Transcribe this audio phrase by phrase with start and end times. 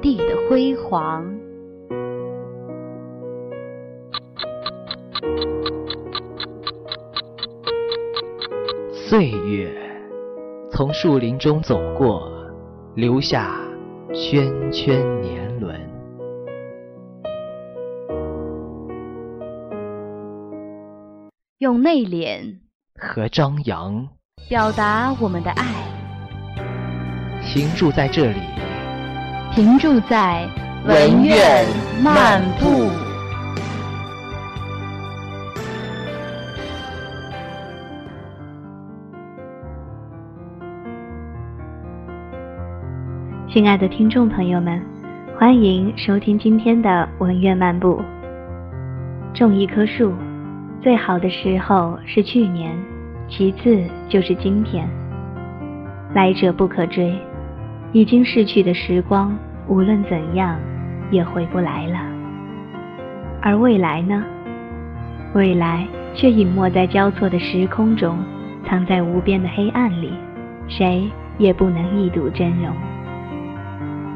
[0.00, 1.26] 地的辉煌。
[8.92, 9.74] 岁月
[10.70, 12.30] 从树林中走过，
[12.94, 13.58] 留下
[14.12, 15.80] 圈圈年轮。
[21.58, 22.60] 用内敛
[22.94, 24.08] 和张扬
[24.48, 25.64] 表达我们的爱，
[27.42, 28.40] 停住在这里，
[29.54, 30.46] 停驻在
[30.86, 31.66] 文苑
[32.02, 32.88] 漫步。
[43.48, 44.80] 亲爱的听众朋友们，
[45.38, 48.00] 欢迎收听今天的文苑漫步。
[49.34, 50.12] 种一棵树，
[50.82, 52.76] 最好的时候是去年，
[53.28, 54.88] 其次就是今天。
[56.14, 57.18] 来者不可追，
[57.92, 59.36] 已经逝去的时光，
[59.66, 60.58] 无论怎样
[61.10, 61.98] 也回不来了。
[63.40, 64.22] 而未来呢？
[65.34, 68.18] 未来却隐没在交错的时空中，
[68.66, 70.12] 藏在无边的黑暗里，
[70.66, 72.74] 谁也不能一睹真容。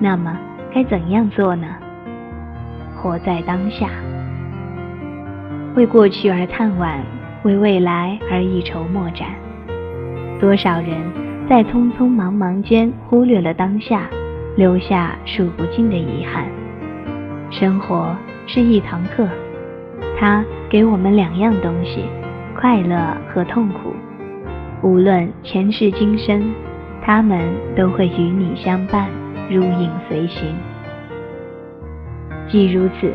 [0.00, 0.38] 那么
[0.72, 1.66] 该怎样做呢？
[2.96, 3.88] 活在当下，
[5.74, 6.98] 为过去而叹惋，
[7.42, 9.28] 为未来而一筹莫展。
[10.40, 10.96] 多少人
[11.48, 14.02] 在匆匆忙忙间忽略了当下，
[14.54, 16.44] 留下数不尽的遗憾。
[17.50, 18.14] 生活
[18.46, 19.26] 是一堂课，
[20.20, 22.04] 它给我们两样东西：
[22.54, 23.94] 快乐和痛苦。
[24.82, 26.52] 无论前世今生，
[27.00, 27.40] 他们
[27.74, 29.08] 都会与你相伴。
[29.50, 30.54] 如影随形。
[32.50, 33.10] 既如此，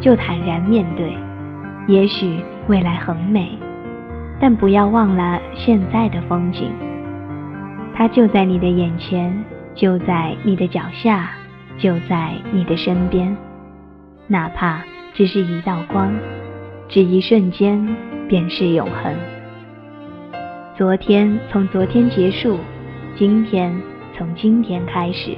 [0.00, 1.16] 就坦然面对。
[1.86, 3.56] 也许未来很美，
[4.40, 6.72] 但不要忘了现在的风景。
[7.98, 9.34] 它就在你的眼前，
[9.74, 11.30] 就在你的脚下，
[11.78, 13.34] 就在你的身边。
[14.26, 14.82] 哪怕
[15.14, 16.12] 只是一道光，
[16.90, 17.96] 只一瞬间，
[18.28, 19.14] 便是永恒。
[20.76, 22.58] 昨天从昨天结束，
[23.16, 23.74] 今天
[24.14, 25.30] 从今天开始。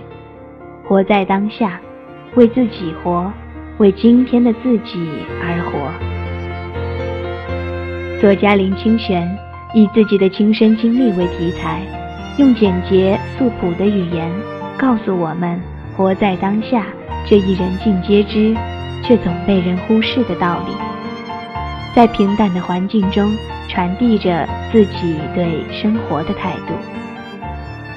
[0.84, 1.80] 活在当下，
[2.34, 3.32] 为自己活，
[3.78, 5.08] 为今天的自己
[5.41, 5.92] 而活。
[8.20, 9.38] 作家林清玄
[9.74, 11.86] 以自己的亲身经历为题材，
[12.38, 14.32] 用简洁素朴的语言，
[14.78, 15.60] 告诉我们
[15.97, 16.87] 活在当下
[17.26, 18.56] 这一人尽皆知，
[19.03, 20.72] 却总被人忽视的道理。
[21.94, 23.31] 在平淡的环境中，
[23.69, 26.75] 传递着自己对生活的态度。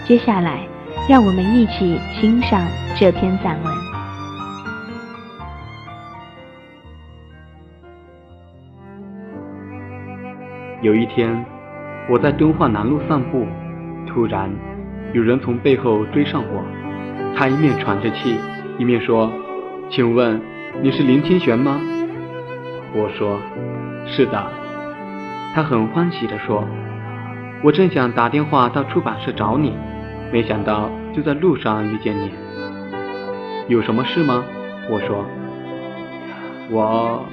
[0.05, 0.67] 接下来。
[1.09, 3.73] 让我们一起欣赏这篇散文。
[10.81, 11.43] 有一天，
[12.07, 13.47] 我在敦化南路散步，
[14.07, 14.49] 突然
[15.13, 16.63] 有人从背后追上我，
[17.35, 18.35] 他一面喘着气，
[18.77, 19.31] 一面说
[19.89, 20.41] ：“请问
[20.81, 21.79] 你是林清玄吗？”
[22.93, 23.39] 我说
[24.05, 24.43] ：“是的。”
[25.53, 26.63] 他很欢喜地说
[27.63, 29.73] ：“我正想打电话到出版社找你。”
[30.31, 32.31] 没想到就在路上遇见你，
[33.67, 34.45] 有什么事吗？
[34.89, 35.25] 我说，
[36.69, 37.25] 我……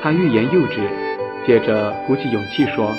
[0.00, 0.80] 他欲言又止，
[1.44, 2.92] 接着鼓起勇气说：“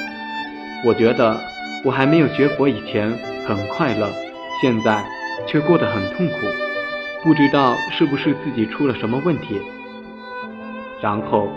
[0.85, 1.37] 我觉得
[1.85, 3.11] 我还没有学佛以前
[3.45, 4.07] 很快乐，
[4.61, 5.03] 现在
[5.45, 6.35] 却过得很痛苦，
[7.23, 9.59] 不知道是不是自己出了什么问题。”
[11.03, 11.49] 然后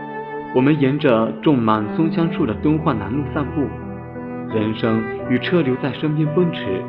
[0.53, 3.63] 我们沿着种满松香树的敦化南路散步，
[4.53, 5.01] 人生
[5.31, 6.83] 与车流在身边奔驰。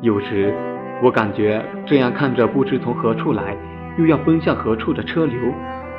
[0.00, 0.54] 有时，
[1.02, 3.54] 我感觉这样看着不知从何处来，
[3.98, 5.38] 又要奔向何处的车流，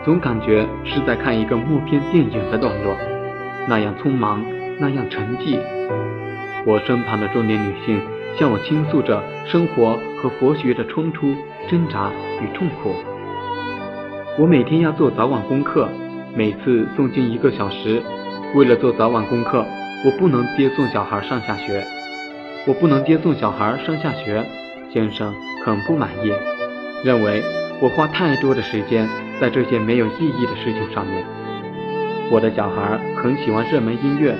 [0.04, 2.96] 总感觉是在看一个默片电影的段落，
[3.68, 4.44] 那样匆忙，
[4.80, 5.60] 那样沉寂。
[6.66, 8.02] 我身旁的中年女性
[8.38, 11.36] 向我倾诉着生活和佛学的冲突、
[11.70, 12.96] 挣扎与痛苦。
[14.40, 15.88] 我每天要做早晚功课，
[16.36, 18.02] 每次诵经一个小时。
[18.56, 19.64] 为了做早晚功课，
[20.06, 21.86] 我不能接送小孩上下学。
[22.66, 24.44] 我不能接送小孩上下学，
[24.92, 26.34] 先生很不满意，
[27.04, 27.44] 认为
[27.80, 29.08] 我花太多的时间
[29.40, 31.24] 在这些没有意义的事情上面。
[32.32, 34.36] 我的小孩很喜欢热门音乐，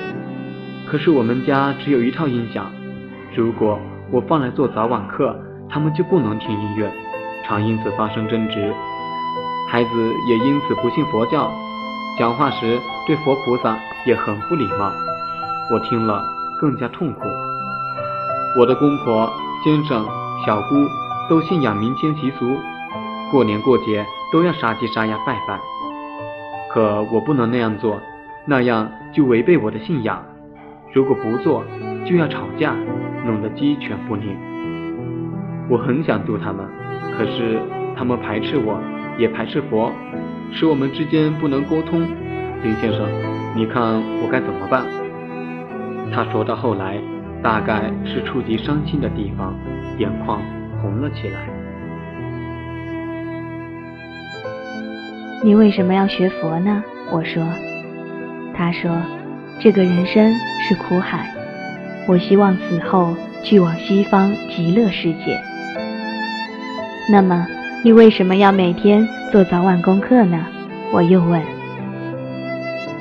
[0.88, 2.72] 可是我们家只有一套音响，
[3.36, 3.80] 如果
[4.12, 5.36] 我放来做早晚课，
[5.68, 6.92] 他们就不能听音乐，
[7.46, 8.74] 常因此发生争执，
[9.70, 9.90] 孩子
[10.30, 11.52] 也因此不信佛教，
[12.20, 14.92] 讲话时对佛菩萨也很不礼貌。
[15.74, 16.24] 我听了
[16.60, 17.22] 更加痛苦。
[18.58, 19.30] 我的公婆、
[19.64, 20.06] 先生、
[20.46, 20.76] 小姑
[21.28, 22.56] 都信仰民间习俗，
[23.32, 25.60] 过年过节都要杀鸡杀鸭拜拜。
[26.72, 28.00] 可我不能那样做，
[28.46, 30.24] 那样就违背我的信仰。
[30.94, 31.64] 如果不做，
[32.06, 32.76] 就要吵架，
[33.26, 34.38] 弄得鸡犬不宁。
[35.70, 36.66] 我很想渡他们，
[37.18, 37.60] 可是
[37.98, 38.80] 他们排斥我，
[39.18, 39.92] 也排斥佛，
[40.52, 42.02] 使我们之间不能沟通。
[42.64, 43.08] 林先生，
[43.56, 43.82] 你看
[44.22, 44.86] 我该怎么办？
[46.12, 47.00] 他说到后来。
[47.44, 49.54] 大概是触及伤心的地方，
[50.00, 50.42] 眼眶
[50.82, 51.48] 红了起来。
[55.44, 56.84] 你为什么要学佛呢？
[57.12, 57.44] 我说。
[58.56, 58.90] 他说，
[59.60, 60.34] 这个人生
[60.68, 61.30] 是苦海，
[62.08, 65.40] 我希望死后去往西方极乐世界。
[67.12, 67.46] 那么，
[67.84, 70.46] 你为什么要每天做早晚功课呢？
[70.92, 71.42] 我又问。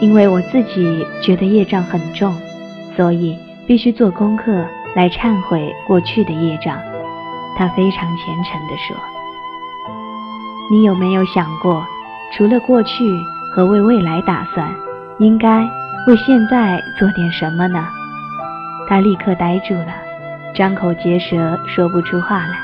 [0.00, 2.34] 因为我自己觉得业障很重，
[2.96, 3.38] 所以。
[3.66, 4.62] 必须做功课
[4.94, 6.76] 来忏悔过去的业障，
[7.56, 8.94] 他非常虔诚地说
[10.70, 11.82] ：“你有没有想过，
[12.36, 13.02] 除了过去
[13.50, 14.70] 和为未来打算，
[15.18, 15.66] 应该
[16.06, 17.84] 为现在做点什么呢？”
[18.88, 19.94] 他立刻呆住了，
[20.54, 22.56] 张口结舌说不出话来，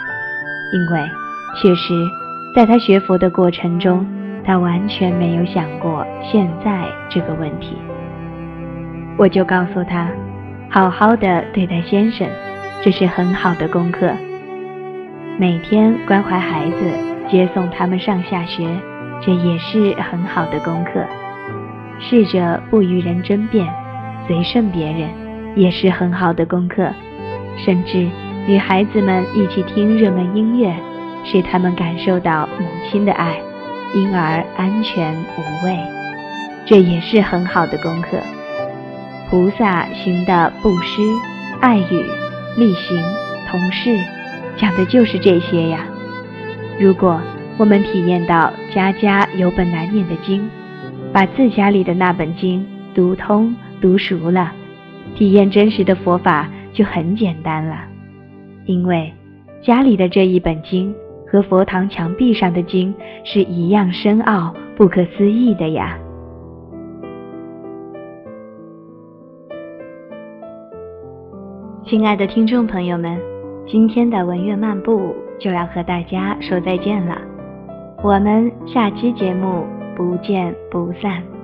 [0.72, 1.10] 因为
[1.56, 1.94] 确实
[2.54, 4.06] 在他学佛的过程中，
[4.44, 7.76] 他完全没有想过现在这个问题。
[9.16, 10.08] 我就告诉他。
[10.72, 12.28] 好好的对待先生，
[12.80, 14.08] 这是很好的功课。
[15.36, 16.92] 每天关怀孩子，
[17.28, 18.68] 接送他们上下学，
[19.20, 21.04] 这也是很好的功课。
[22.00, 23.68] 试着不与人争辩，
[24.26, 25.08] 随顺别人，
[25.54, 26.90] 也是很好的功课。
[27.64, 28.08] 甚至
[28.46, 30.74] 与孩子们一起听热门音乐，
[31.24, 33.36] 使他们感受到母亲的爱，
[33.94, 35.76] 因而安全无畏，
[36.64, 38.18] 这也是很好的功课。
[39.28, 41.02] 菩萨行的布施、
[41.60, 42.04] 爱语、
[42.56, 43.00] 力行、
[43.48, 43.96] 同事，
[44.56, 45.80] 讲的就是这些呀。
[46.78, 47.20] 如果
[47.58, 50.48] 我们体验到家家有本难念的经，
[51.12, 52.64] 把自家里的那本经
[52.94, 54.52] 读通、读熟了，
[55.16, 57.76] 体验真实的佛法就很简单了。
[58.64, 59.12] 因为
[59.60, 60.94] 家里的这一本经
[61.26, 65.98] 和佛堂墙壁上的经是一样深奥、不可思议的呀。
[71.84, 73.18] 亲爱的听众朋友们，
[73.66, 77.20] 今天的文乐漫步就要和大家说再见了，
[78.00, 79.66] 我们下期节目
[79.96, 81.39] 不见不散。